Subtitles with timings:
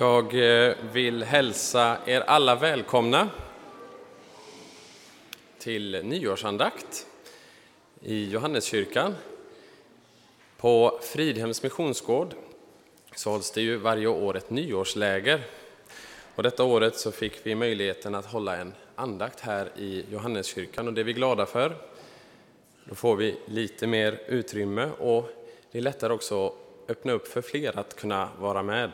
[0.00, 3.28] Jag eh, vill hälsa er alla välkomna
[5.58, 7.06] till nyårsandakt
[8.00, 9.14] i Johanneskyrkan.
[10.56, 12.34] På Fridhems missionsgård
[13.14, 15.40] så hålls det ju varje år ett nyårsläger.
[16.34, 20.94] Och detta året så fick vi möjligheten att hålla en andakt här i Johanneskyrkan och
[20.94, 21.76] det är vi glada för.
[22.84, 25.30] Då får vi lite mer utrymme och
[25.72, 26.54] det är lättare också att
[26.88, 28.90] öppna upp för fler att kunna vara med.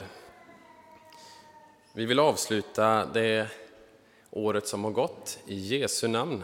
[1.96, 3.48] Vi vill avsluta det
[4.30, 6.42] året som har gått i Jesu namn,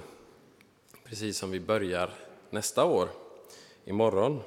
[1.04, 2.10] precis som vi börjar
[2.50, 3.08] nästa år,
[3.84, 4.42] imorgon.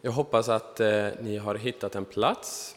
[0.00, 2.76] Jag hoppas att eh, ni har hittat en plats.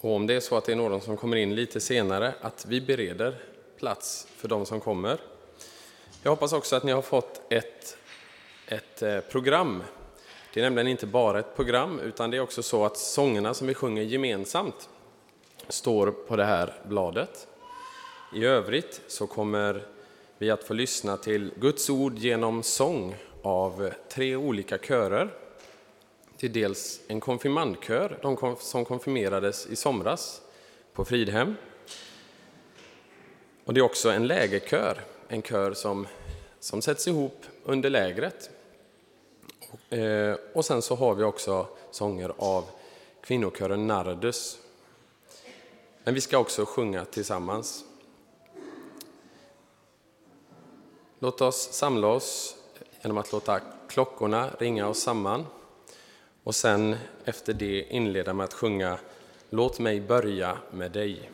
[0.00, 2.66] Och om det är så att det är någon som kommer in lite senare, att
[2.66, 3.42] vi bereder
[3.78, 5.20] plats för de som kommer.
[6.22, 7.96] Jag hoppas också att ni har fått ett,
[8.66, 9.82] ett eh, program.
[10.54, 13.66] Det är nämligen inte bara ett program, utan det är också så att sångerna som
[13.66, 14.88] vi sjunger gemensamt
[15.68, 17.48] står på det här bladet.
[18.34, 19.86] I övrigt så kommer
[20.38, 25.34] vi att få lyssna till Guds ord genom sång av tre olika körer.
[26.38, 30.42] Det är dels en konfirmandkör, de som konfirmerades i somras
[30.92, 31.54] på Fridhem.
[33.64, 36.06] Och det är också en lägerkör, en kör som,
[36.60, 38.50] som sätts ihop under lägret.
[39.90, 42.64] Eh, och sen så har vi också sånger av
[43.20, 44.58] kvinnokören Nardus
[46.04, 47.84] men vi ska också sjunga tillsammans.
[51.18, 52.56] Låt oss samla oss
[53.02, 55.46] genom att låta klockorna ringa oss samman
[56.44, 58.98] och sen efter det inleda med att sjunga
[59.54, 61.30] Låt mig börja med dig.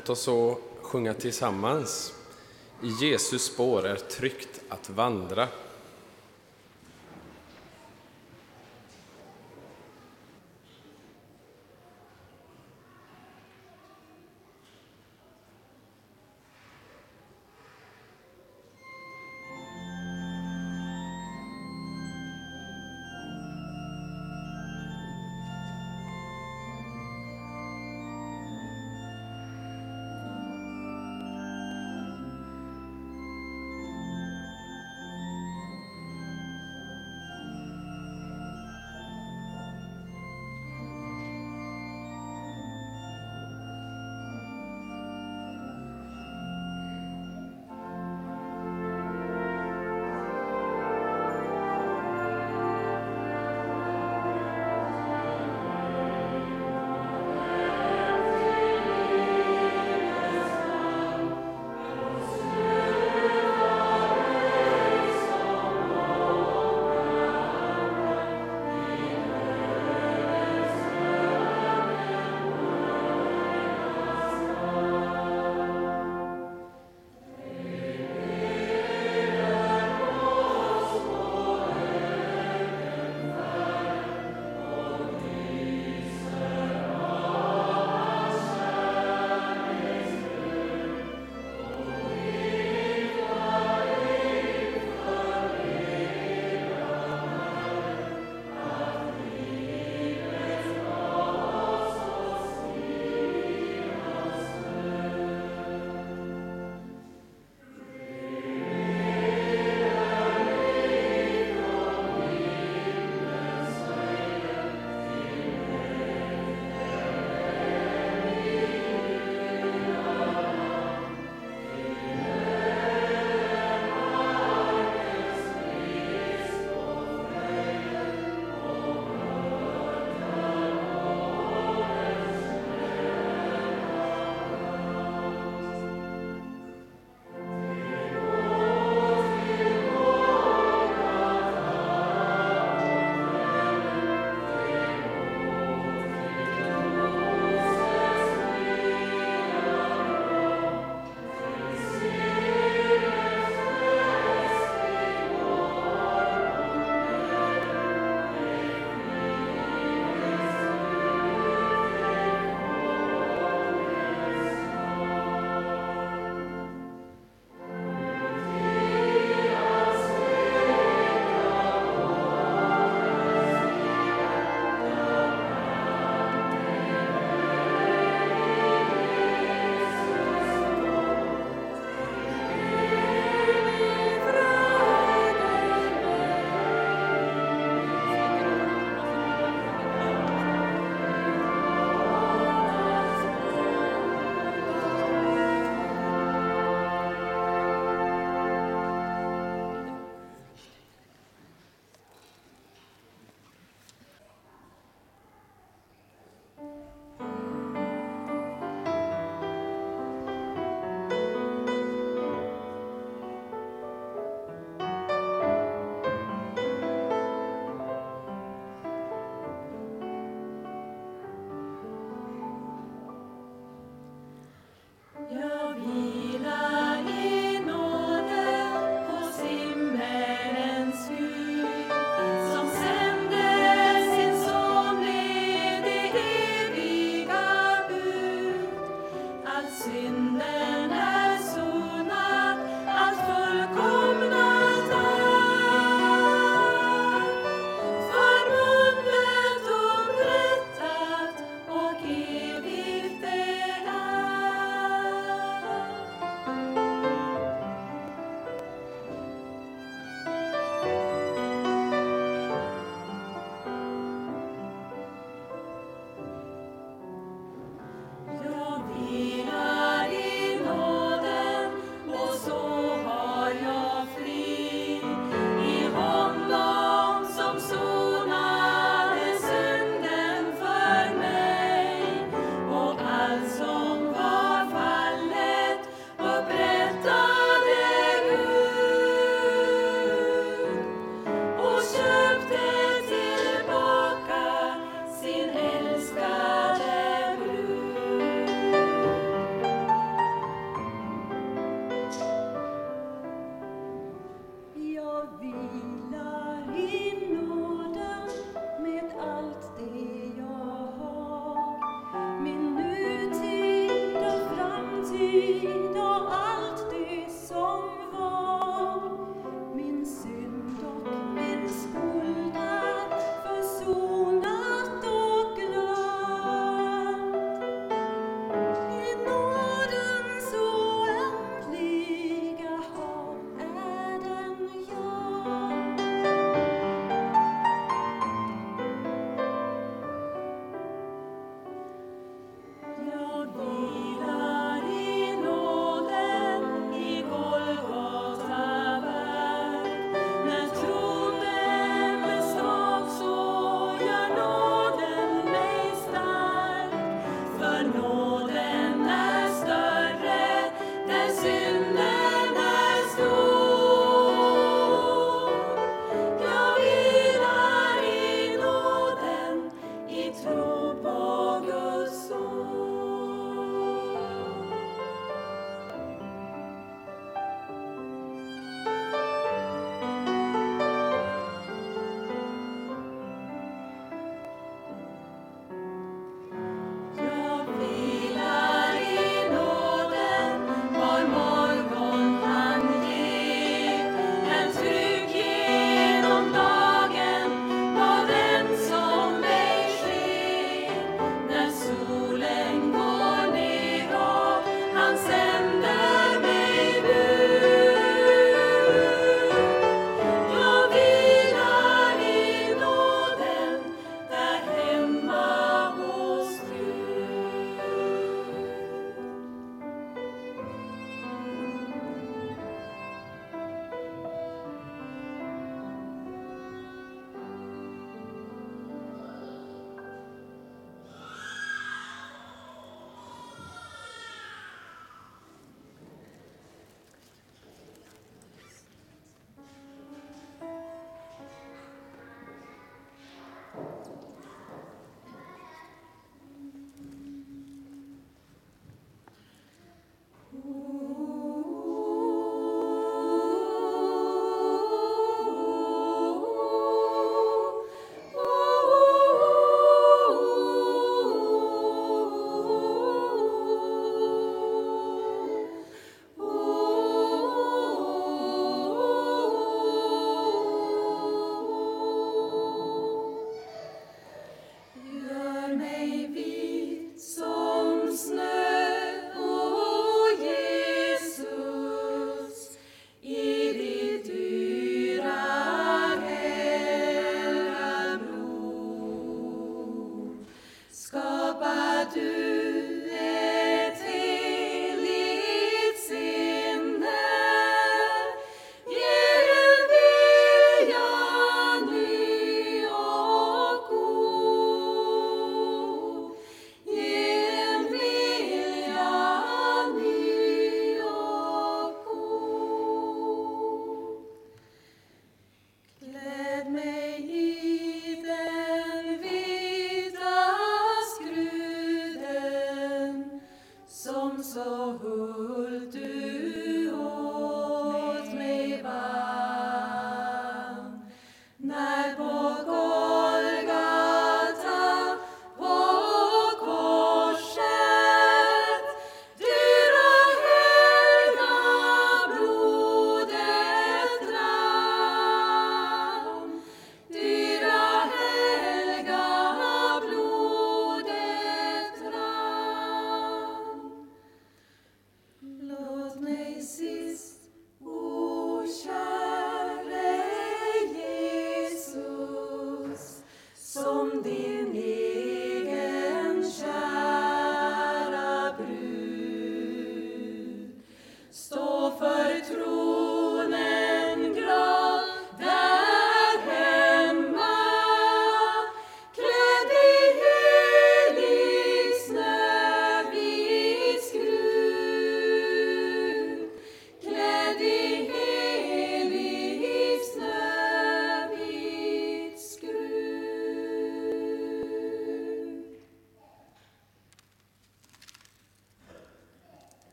[0.00, 2.12] Låt oss så sjunga tillsammans.
[2.82, 5.48] I Jesus spår är tryggt att vandra.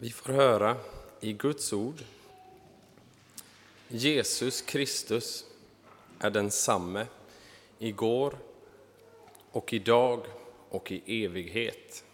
[0.00, 0.76] Vi får höra
[1.20, 2.02] i Guds ord
[3.88, 5.44] Jesus Kristus
[6.18, 7.06] är densamme
[7.78, 8.38] igår
[9.50, 10.26] och idag
[10.68, 12.04] och i evighet.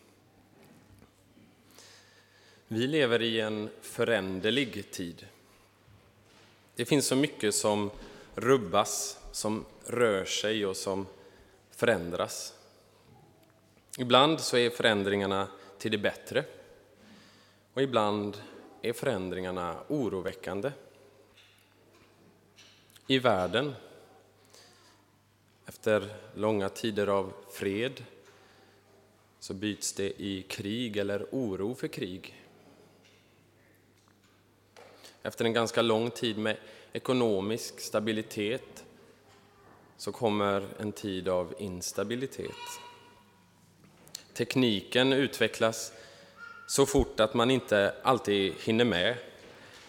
[2.68, 5.26] Vi lever i en föränderlig tid.
[6.74, 7.90] Det finns så mycket som
[8.34, 11.06] rubbas, som rör sig och som
[11.70, 12.54] förändras.
[13.98, 16.44] Ibland så är förändringarna till det bättre
[17.74, 18.42] och ibland
[18.82, 20.72] är förändringarna oroväckande.
[23.06, 23.74] I världen,
[25.66, 28.04] efter långa tider av fred,
[29.38, 32.44] så byts det i krig eller oro för krig.
[35.22, 36.56] Efter en ganska lång tid med
[36.92, 38.84] ekonomisk stabilitet
[39.96, 42.80] så kommer en tid av instabilitet.
[44.32, 45.92] Tekniken utvecklas
[46.66, 49.16] så fort att man inte alltid hinner med.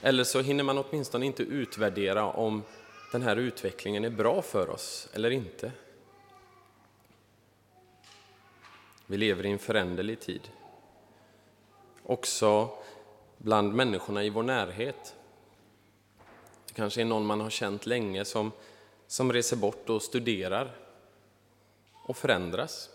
[0.02, 2.64] Eller så hinner man åtminstone inte utvärdera om
[3.12, 5.72] den här utvecklingen är bra för oss eller inte.
[9.06, 10.42] Vi lever i en föränderlig tid.
[12.04, 12.70] Också
[13.38, 15.16] bland människorna i vår närhet.
[16.68, 18.52] Det kanske är någon man har känt länge som,
[19.08, 20.76] som reser bort och studerar
[21.94, 22.90] och förändras.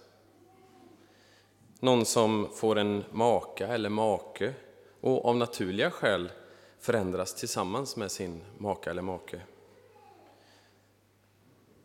[1.83, 4.55] Någon som får en maka eller make
[5.01, 6.31] och av naturliga skäl
[6.79, 9.41] förändras tillsammans med sin maka eller make.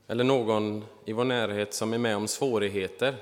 [0.07, 3.15] Eller någon i vår närhet som är med om svårigheter.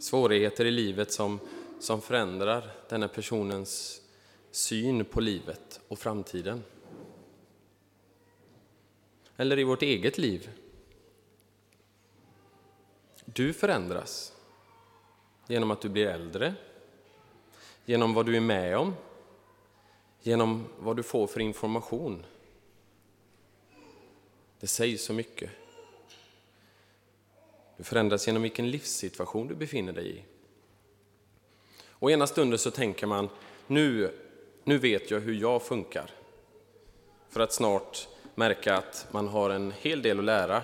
[0.00, 1.40] Svårigheter i livet som,
[1.80, 4.02] som förändrar denna personens
[4.50, 6.62] syn på livet och framtiden.
[9.36, 10.50] Eller i vårt eget liv
[13.34, 14.32] du förändras
[15.46, 16.54] genom att du blir äldre,
[17.84, 18.94] genom vad du är med om,
[20.22, 22.26] genom vad du får för information.
[24.60, 25.50] Det sägs så mycket.
[27.76, 30.22] Du förändras genom vilken livssituation du befinner dig i.
[31.90, 33.28] Och ena stunden så tänker man,
[33.66, 34.14] nu,
[34.64, 36.10] nu vet jag hur jag funkar.
[37.28, 40.62] För att snart märka att man har en hel del att lära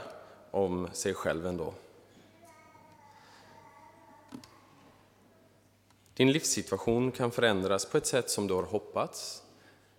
[0.50, 1.74] om sig själv ändå.
[6.14, 9.42] Din livssituation kan förändras på ett sätt som du har hoppats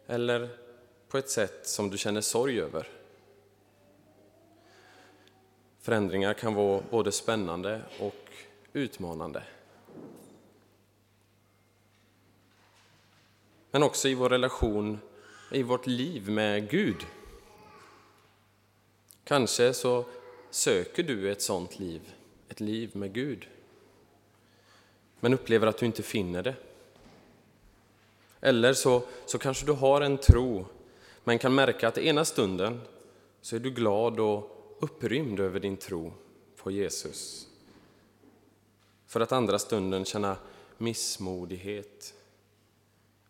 [0.07, 0.49] eller
[1.07, 2.87] på ett sätt som du känner sorg över.
[5.79, 8.31] Förändringar kan vara både spännande och
[8.73, 9.43] utmanande.
[13.71, 14.99] Men också i vår relation,
[15.51, 17.05] i vårt liv med Gud.
[19.23, 20.05] Kanske så
[20.49, 22.13] söker du ett sådant liv,
[22.49, 23.47] ett liv med Gud
[25.19, 26.55] men upplever att du inte finner det.
[28.41, 30.65] Eller så, så kanske du har en tro,
[31.23, 32.81] men kan märka att ena stunden
[33.41, 36.13] så är du glad och upprymd över din tro
[36.55, 37.47] på Jesus.
[39.05, 40.37] För att andra stunden känna
[40.77, 42.13] missmodighet,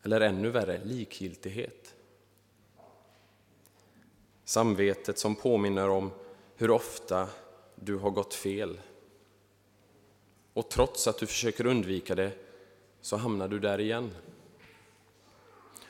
[0.03, 1.95] eller ännu värre, likgiltighet.
[4.43, 6.11] Samvetet som påminner om
[6.55, 7.27] hur ofta
[7.75, 8.79] du har gått fel
[10.55, 12.31] och trots att du försöker undvika det
[13.01, 14.11] så hamnar du där igen.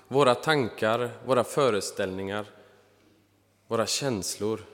[0.08, 2.45] Våra tankar, våra föreställningar,
[3.67, 4.65] våra känslor,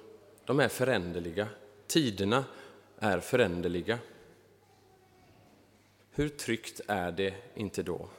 [0.46, 1.48] de är föränderliga.
[1.88, 2.46] Tiderna
[3.00, 4.00] är föränderliga.
[6.12, 8.10] Hur tryggt är det inte då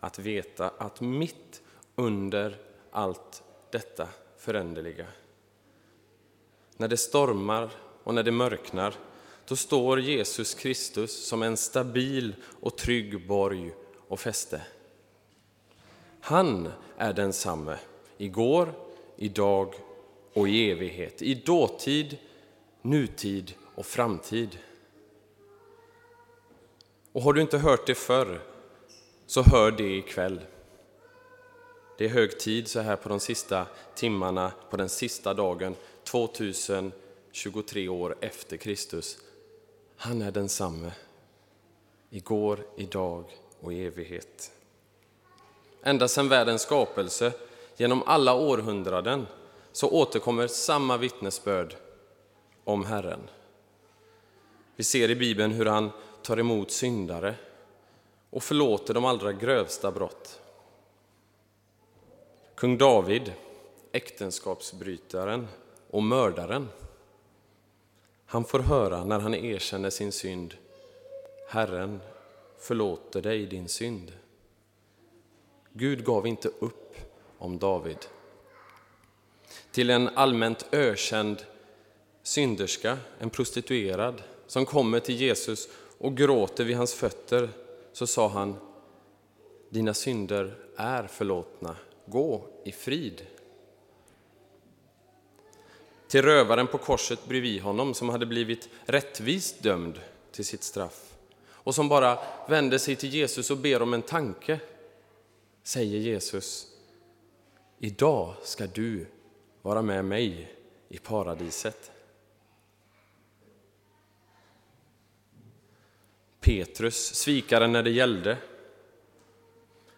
[0.00, 1.62] att veta att mitt
[1.94, 2.56] under
[2.90, 5.06] allt detta föränderliga,
[6.76, 7.70] när det stormar
[8.04, 8.94] och när det mörknar,
[9.48, 13.72] då står Jesus Kristus som en stabil och trygg borg
[14.08, 14.62] och fäste.
[16.20, 17.78] Han är densamme
[18.18, 18.72] igår,
[19.16, 19.74] idag
[20.32, 22.18] och i evighet, i dåtid,
[22.82, 24.58] nutid och framtid.
[27.12, 28.40] Och har du inte hört det förr,
[29.26, 30.40] så hör det ikväll.
[31.98, 37.88] Det är hög tid så här på de sista timmarna, på den sista dagen, 2023
[37.88, 39.18] år efter Kristus,
[39.96, 40.92] han är densamme,
[42.10, 43.24] igår, idag
[43.60, 44.52] och i evighet.
[45.82, 47.32] Ända sedan världens skapelse,
[47.76, 49.26] genom alla århundraden,
[49.72, 51.76] så återkommer samma vittnesbörd
[52.64, 53.20] om Herren.
[54.76, 55.90] Vi ser i Bibeln hur han
[56.22, 57.34] tar emot syndare
[58.30, 60.40] och förlåter de allra grövsta brott.
[62.54, 63.32] Kung David,
[63.92, 65.48] äktenskapsbrytaren
[65.90, 66.68] och mördaren,
[68.34, 70.54] han får höra när han erkänner sin synd,
[71.48, 72.00] Herren
[72.58, 74.12] förlåter dig din synd.
[75.72, 76.96] Gud gav inte upp
[77.38, 77.98] om David.
[79.70, 81.44] Till en allmänt ökänd
[82.22, 85.68] synderska, en prostituerad, som kommer till Jesus
[85.98, 87.48] och gråter vid hans fötter,
[87.92, 88.56] så sa han
[89.68, 93.26] Dina synder är förlåtna, gå i frid.
[96.14, 100.00] Till rövaren på korset bredvid honom som hade blivit rättvist dömd
[100.32, 101.14] till sitt straff
[101.46, 104.60] och som bara vänder sig till Jesus och ber om en tanke,
[105.62, 106.66] säger Jesus
[107.78, 109.06] Idag ska du
[109.62, 110.54] vara med mig
[110.88, 111.90] i paradiset.
[116.40, 118.38] Petrus, svikaren när det gällde,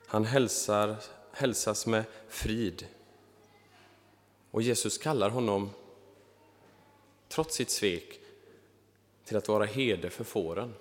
[0.06, 0.96] han hälsar,
[1.32, 2.86] hälsas med frid.
[4.50, 5.70] Och Jesus kallar honom,
[7.28, 8.20] trots sitt svek,
[9.24, 10.74] till att vara herde för fåren.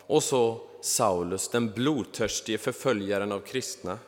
[0.00, 3.98] Och så Saulus, den blodtörstige förföljaren av kristna.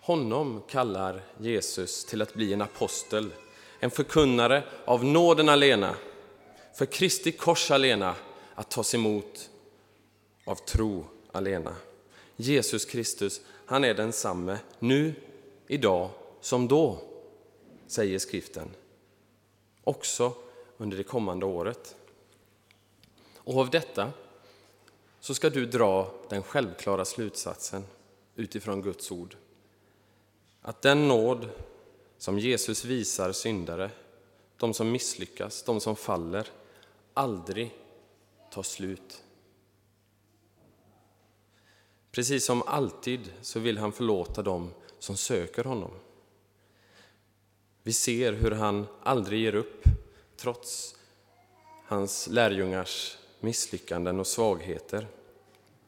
[0.00, 3.30] Honom kallar Jesus till att bli en apostel,
[3.80, 5.96] en förkunnare av nåden alena,
[6.74, 8.14] för Kristi kors alena,
[8.54, 9.50] att tas emot
[10.44, 11.76] av tro alena.
[12.36, 15.14] Jesus Kristus, han är densamme nu,
[15.66, 16.98] idag som då,
[17.86, 18.70] säger skriften.
[19.84, 20.32] Också
[20.76, 21.96] under det kommande året.
[23.36, 24.12] Och av detta
[25.20, 27.84] så ska du dra den självklara slutsatsen
[28.34, 29.36] utifrån Guds ord.
[30.62, 31.48] Att den nåd
[32.18, 33.90] som Jesus visar syndare,
[34.56, 36.48] de som misslyckas, de som faller,
[37.14, 37.74] aldrig
[38.50, 39.22] tar slut.
[42.10, 45.90] Precis som alltid så vill han förlåta dem som söker honom.
[47.86, 49.84] Vi ser hur han aldrig ger upp
[50.36, 50.96] trots
[51.86, 55.06] hans lärjungars misslyckanden och svagheter.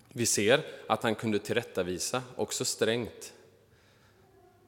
[0.08, 3.32] Vi ser att han kunde tillrättavisa, också strängt.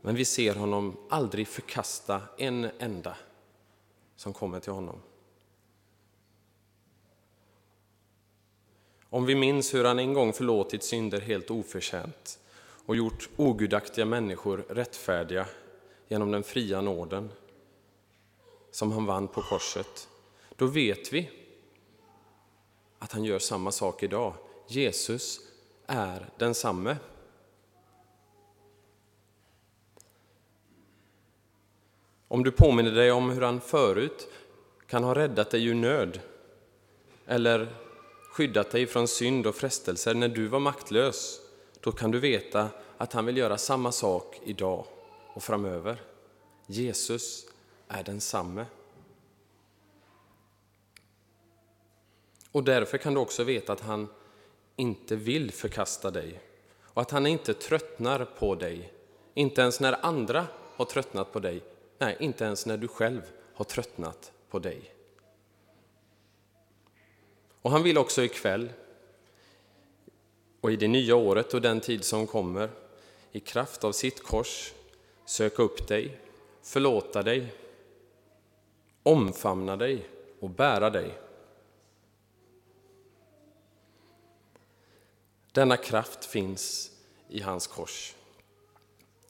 [0.01, 3.17] Men vi ser honom aldrig förkasta en enda
[4.17, 5.01] som kommer till honom.
[9.11, 12.39] Om vi minns hur han en gång förlåtit synder helt oförtjänt
[12.87, 15.47] och gjort ogudaktiga människor rättfärdiga
[16.09, 17.33] genom den fria nåden
[18.71, 20.09] som han vann på korset,
[20.57, 21.31] då vet vi
[22.99, 24.35] att han gör samma sak idag.
[24.67, 25.41] Jesus
[25.87, 26.97] är densamme.
[32.29, 34.29] Om du påminner dig om hur han förut
[34.87, 36.21] kan ha räddat dig ur nöd
[37.27, 37.75] eller
[38.33, 41.41] skyddat dig från synd och frestelser när du var maktlös,
[41.81, 44.85] då kan du veta att han vill göra samma sak idag
[45.39, 46.03] och framöver.
[46.67, 47.47] Jesus
[47.89, 48.67] är densamme.
[52.53, 54.09] Och därför kan du också veta att han
[54.77, 56.41] inte vill förkasta dig
[56.81, 58.93] och att han inte tröttnar på dig,
[59.35, 60.47] inte ens när andra
[60.77, 61.63] har tröttnat på dig,
[61.99, 63.23] nej, inte ens när du själv
[63.55, 64.95] har tröttnat på dig.
[67.63, 68.73] Och han vill också ikväll
[70.61, 72.71] och i det nya året och den tid som kommer
[73.33, 74.73] i kraft av sitt kors
[75.29, 76.21] söka upp dig,
[76.63, 77.55] förlåta dig,
[79.03, 80.09] omfamna dig
[80.41, 81.19] och bära dig.
[85.53, 86.93] Denna kraft finns
[87.29, 88.15] i hans kors.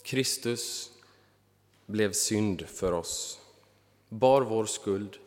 [0.03, 0.93] Kristus
[1.87, 3.41] blev synd för oss,
[4.09, 5.19] bar vår skuld,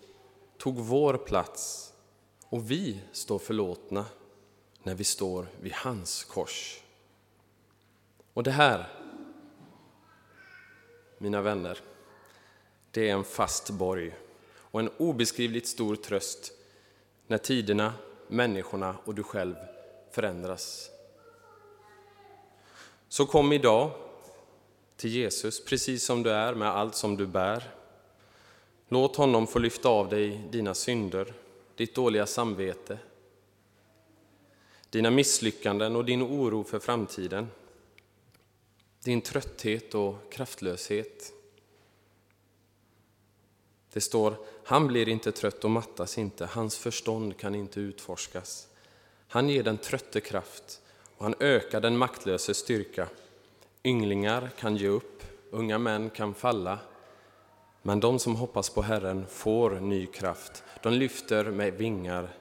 [0.57, 1.93] tog vår plats
[2.49, 4.05] och vi står förlåtna
[4.83, 6.83] när vi står vid hans kors.
[8.33, 9.00] Och det här,
[11.21, 11.77] mina vänner,
[12.91, 14.15] det är en fast borg
[14.57, 16.51] och en obeskrivligt stor tröst
[17.27, 17.93] när tiderna,
[18.27, 19.55] människorna och du själv
[20.11, 20.89] förändras.
[23.09, 23.91] Så kom idag
[24.95, 27.63] till Jesus precis som du är med allt som du bär.
[28.87, 31.33] Låt honom få lyfta av dig dina synder,
[31.75, 32.97] ditt dåliga samvete,
[34.89, 37.47] dina misslyckanden och din oro för framtiden,
[39.03, 41.33] din trötthet och kraftlöshet.
[43.93, 48.67] Det står, han blir inte trött och mattas inte, hans förstånd kan inte utforskas.
[49.27, 50.81] Han ger den trötte kraft
[51.17, 53.07] och han ökar den maktlöse styrka.
[53.83, 56.79] Ynglingar kan ge upp, unga män kan falla,
[57.81, 60.63] men de som hoppas på Herren får ny kraft.
[60.83, 62.35] De lyfter med vingar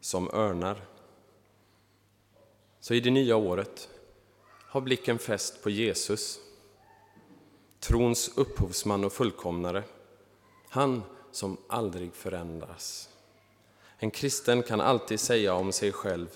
[0.00, 0.84] som örnar.
[2.80, 3.88] Så i det nya året,
[4.72, 6.38] ha blicken fäst på Jesus,
[7.80, 9.84] trons upphovsman och fullkomnare,
[10.68, 11.02] han
[11.32, 13.08] som aldrig förändras.
[13.98, 16.28] En kristen kan alltid säga om sig själv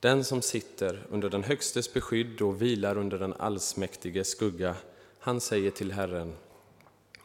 [0.00, 4.76] Den som sitter under den Högstes beskydd och vilar under den allsmäktiges skugga,
[5.18, 6.34] han säger till Herren,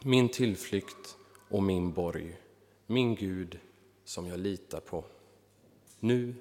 [0.00, 1.16] min tillflykt
[1.48, 2.36] och min borg,
[2.86, 3.58] min Gud
[4.04, 5.04] som jag litar på,
[6.00, 6.34] nu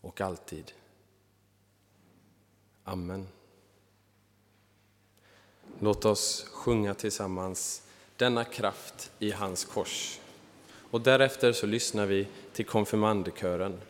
[0.00, 0.72] och alltid.
[2.84, 3.26] Amen.
[5.80, 7.82] Låt oss sjunga tillsammans
[8.16, 10.20] denna kraft i hans kors.
[10.90, 13.80] Och därefter så lyssnar vi till konfirmandkören.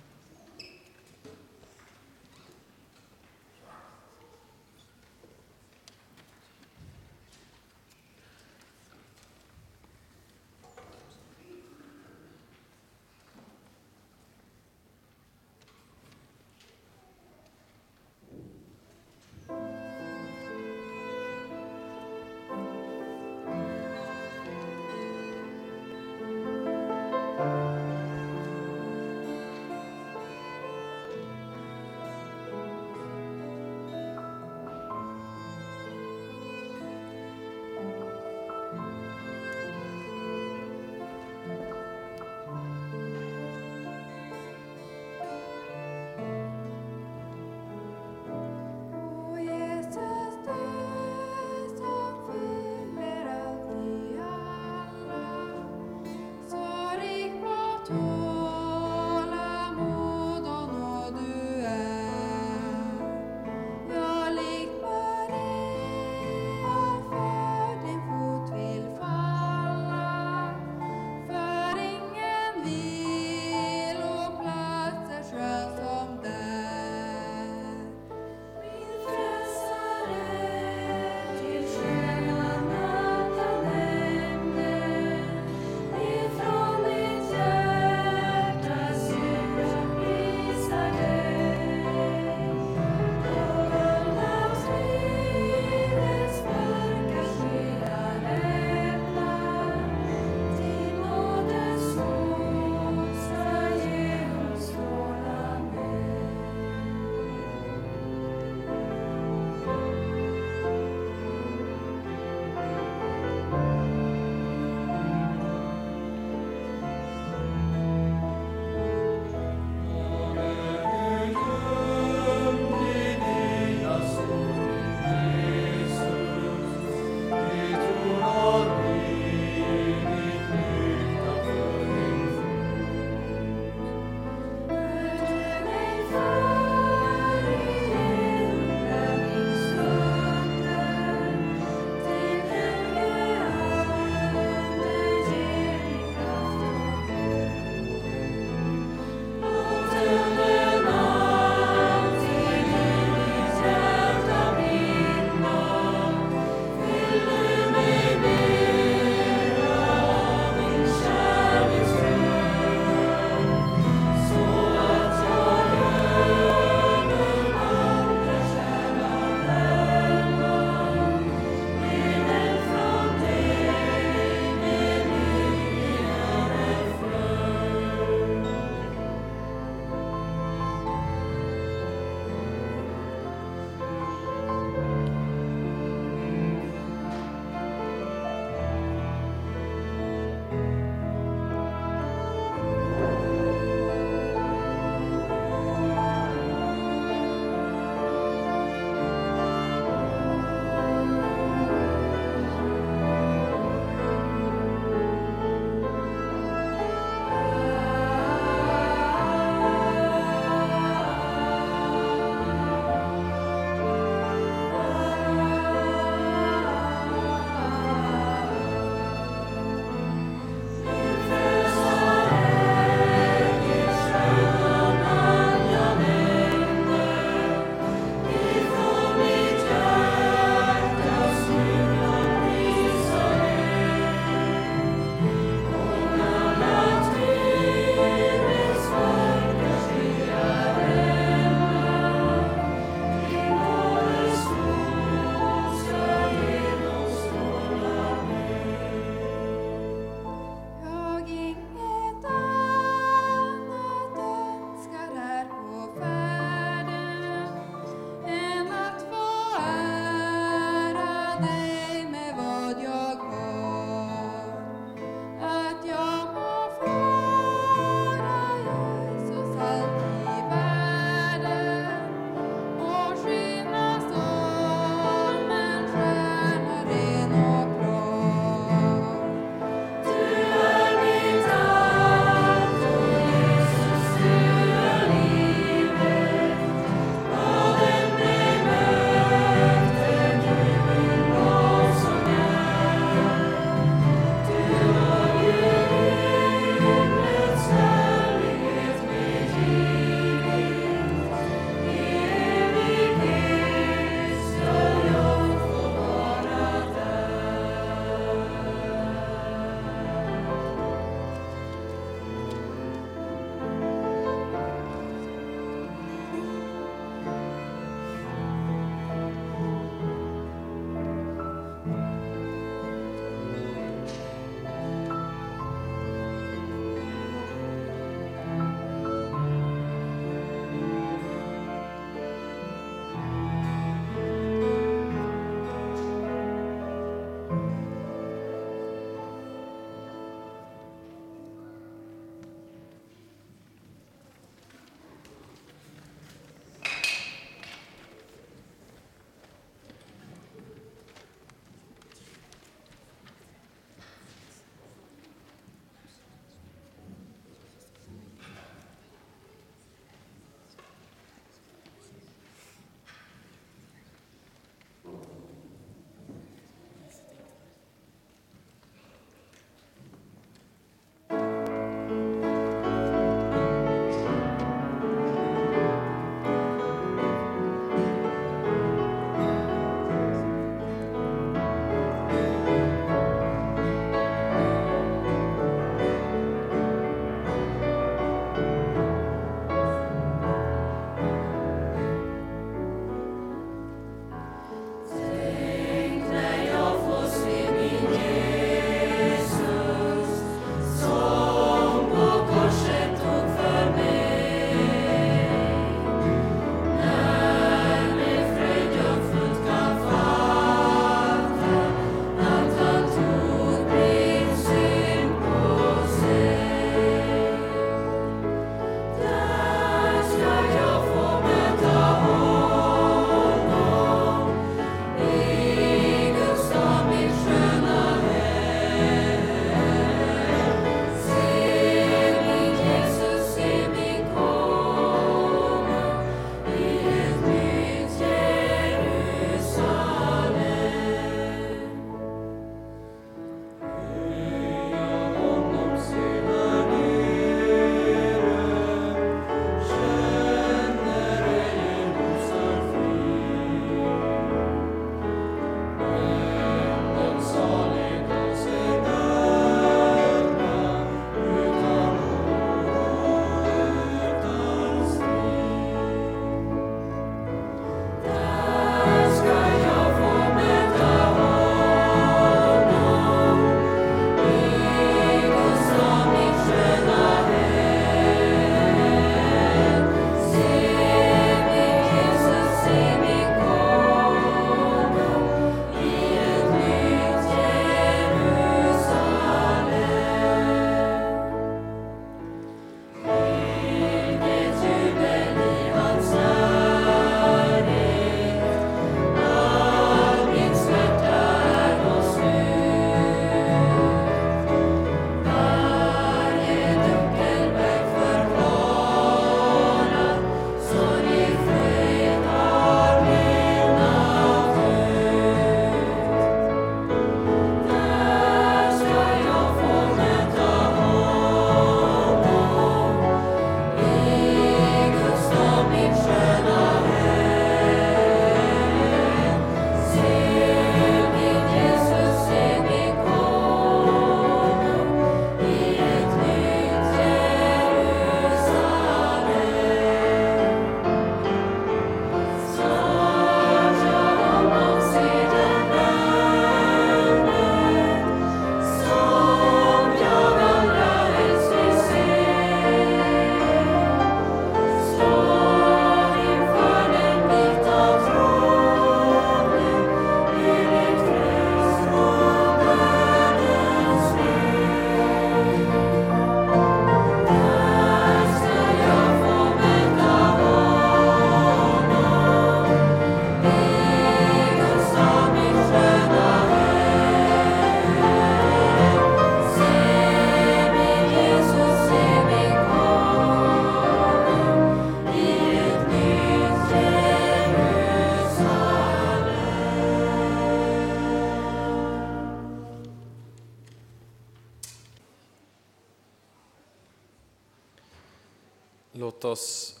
[599.40, 600.00] Låt oss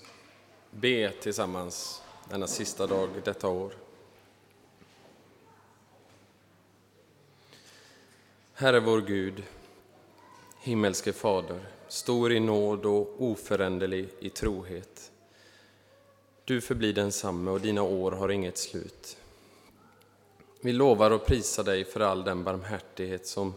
[0.70, 3.72] be tillsammans denna sista dag detta år.
[8.52, 9.42] Herre vår Gud,
[10.60, 15.12] himmelske Fader, stor i nåd och oföränderlig i trohet.
[16.44, 19.16] Du förblir densamme och dina år har inget slut.
[20.60, 23.54] Vi lovar och prisar dig för all den barmhärtighet som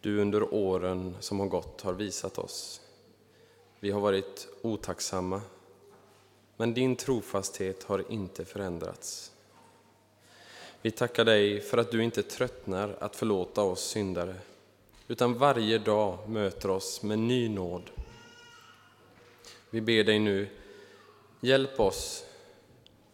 [0.00, 2.80] du under åren som har gått har visat oss.
[3.80, 5.40] Vi har varit otacksamma,
[6.56, 9.32] men din trofasthet har inte förändrats.
[10.82, 14.34] Vi tackar dig för att du inte tröttnar att förlåta oss syndare,
[15.08, 17.90] utan varje dag möter oss med ny nåd.
[19.70, 20.48] Vi ber dig nu,
[21.40, 22.24] hjälp oss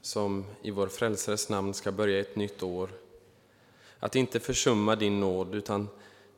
[0.00, 2.90] som i vår Frälsares namn ska börja ett nytt år,
[3.98, 5.88] att inte försumma din nåd utan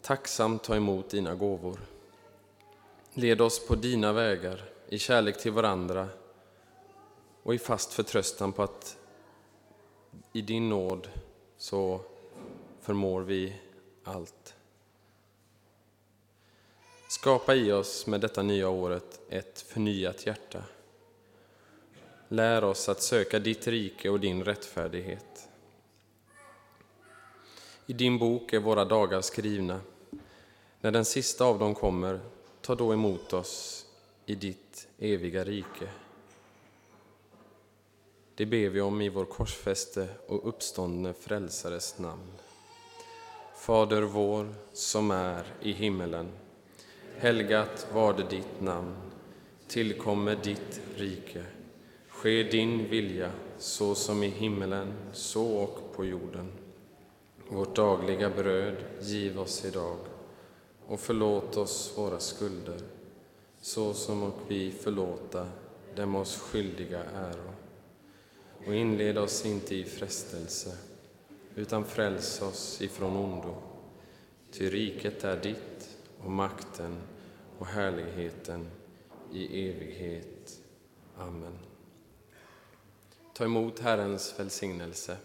[0.02, 1.78] tacksamt ta emot dina gåvor.
[3.16, 6.08] Led oss på dina vägar i kärlek till varandra
[7.42, 8.96] och i fast förtröstan på att
[10.32, 11.08] i din nåd
[11.56, 12.00] så
[12.80, 13.56] förmår vi
[14.04, 14.54] allt.
[17.08, 20.62] Skapa i oss med detta nya året ett förnyat hjärta.
[22.28, 25.48] Lär oss att söka ditt rike och din rättfärdighet.
[27.86, 29.80] I din bok är våra dagar skrivna.
[30.80, 32.20] När den sista av dem kommer,
[32.64, 33.86] ta då emot oss
[34.26, 35.88] i ditt eviga rike.
[38.34, 42.32] Det ber vi om i vår korsfäste och uppståndne Frälsares namn.
[43.56, 46.28] Fader vår, som är i himmelen.
[47.18, 48.96] Helgat varde ditt namn.
[49.68, 51.44] Tillkomme ditt rike.
[52.08, 56.52] Ske din vilja, så som i himmelen, så och på jorden.
[57.48, 59.98] Vårt dagliga bröd giv oss idag
[60.88, 62.80] och förlåt oss våra skulder,
[63.60, 65.48] så som och vi förlåta
[65.96, 67.52] dem oss skyldiga äro.
[68.66, 70.76] Och inled oss inte i frestelse,
[71.54, 73.54] utan fräls oss ifrån ondo.
[74.52, 76.96] Ty riket är ditt, och makten
[77.58, 78.70] och härligheten
[79.32, 80.60] i evighet.
[81.18, 81.58] Amen.
[83.34, 85.16] Ta emot Herrens välsignelse.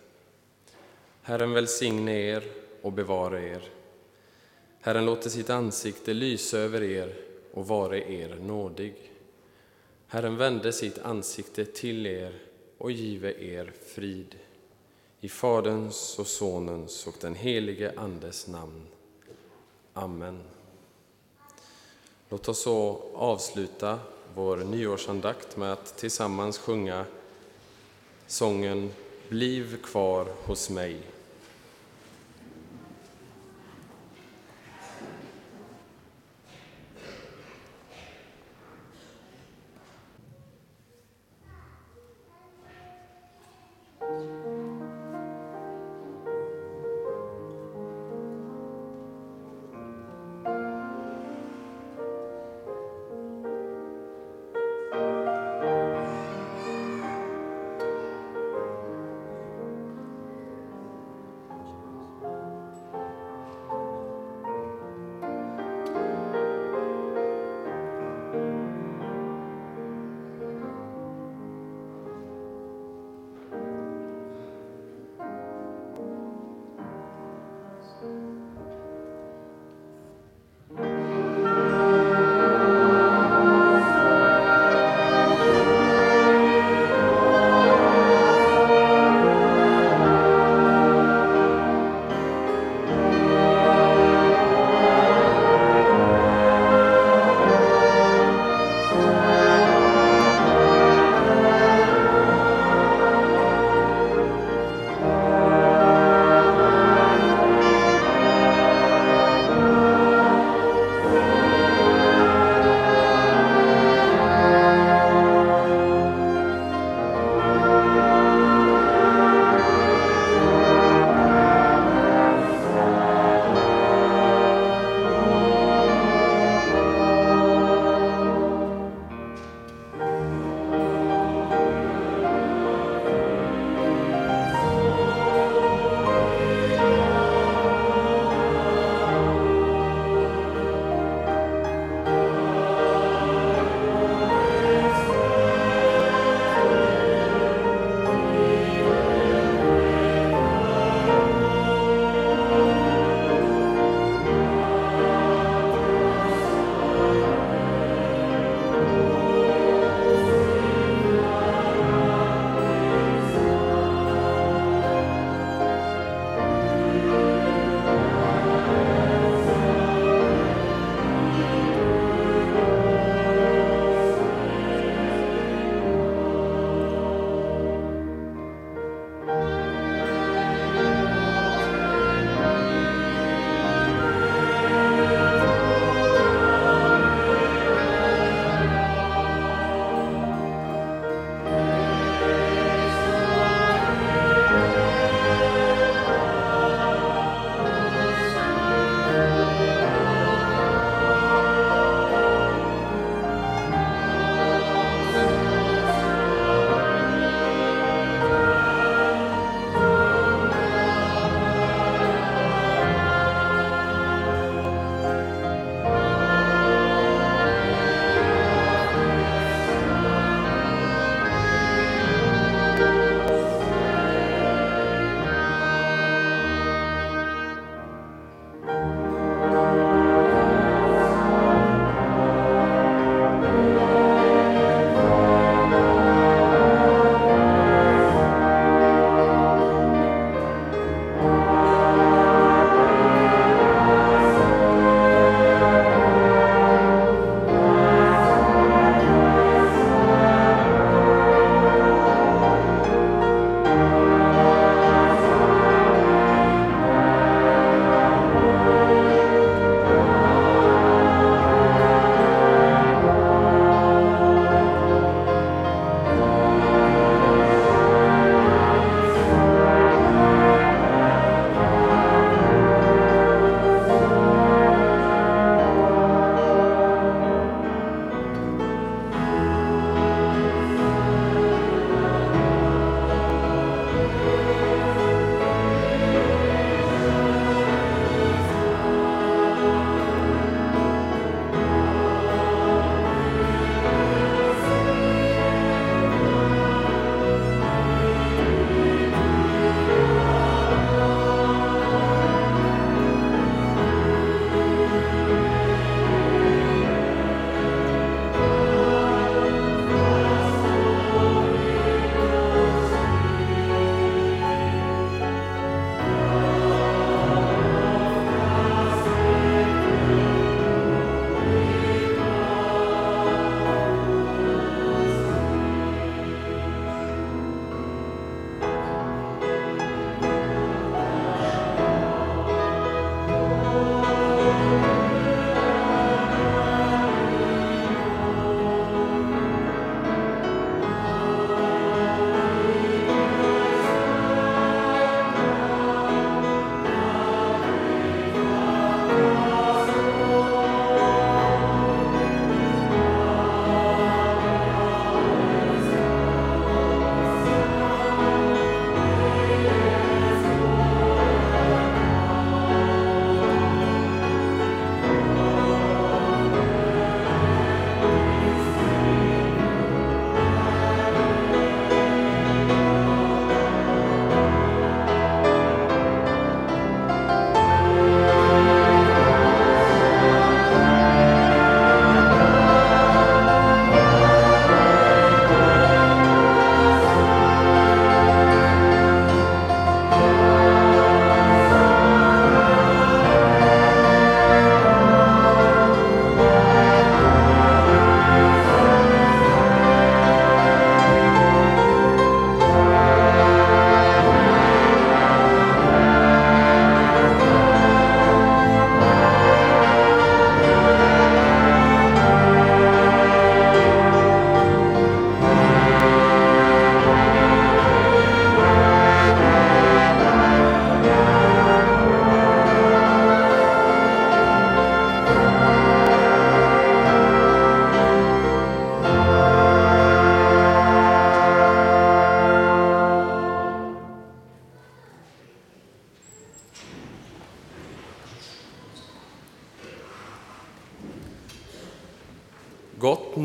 [1.22, 2.44] Herren välsigne er
[2.82, 3.79] och bevara er.
[4.82, 7.16] Herren låter sitt ansikte lysa över er
[7.54, 9.12] och vare er nådig.
[10.08, 12.40] Herren vände sitt ansikte till er
[12.78, 14.36] och give er frid.
[15.22, 18.88] I Faderns och Sonens och den helige Andes namn.
[19.94, 20.40] Amen.
[22.30, 24.00] Låt oss så avsluta
[24.36, 27.06] vår nyårsandakt med att tillsammans sjunga
[28.28, 28.92] sången
[29.30, 30.98] Bliv kvar hos mig.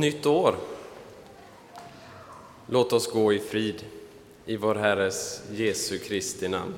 [0.04, 0.56] Nytt år!
[2.66, 3.84] Låt oss gå i frid
[4.46, 6.74] i vår Herres Jesu Kristi namn.